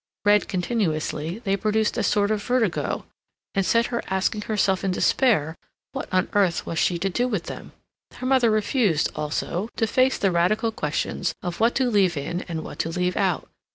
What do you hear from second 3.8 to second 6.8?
her asking herself in despair what on earth